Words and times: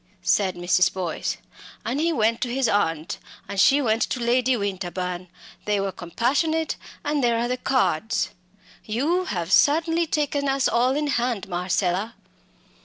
said 0.23 0.55
Mrs. 0.55 0.91
Boyce. 0.91 1.37
"And 1.85 1.99
he 1.99 2.11
went 2.11 2.41
to 2.41 2.51
his 2.51 2.67
aunt 2.67 3.19
and 3.47 3.59
she 3.59 3.83
went 3.83 4.01
to 4.01 4.19
Lady 4.19 4.57
Winterbourne 4.57 5.27
they 5.65 5.79
were 5.79 5.91
compassionate 5.91 6.75
and 7.03 7.23
there 7.23 7.37
are 7.37 7.47
the 7.47 7.55
cards. 7.55 8.31
You 8.83 9.25
have 9.25 9.51
certainly 9.51 10.07
taken 10.07 10.49
us 10.49 10.67
all 10.67 10.95
in 10.95 11.05
hand, 11.05 11.47
Marcella!" 11.47 12.15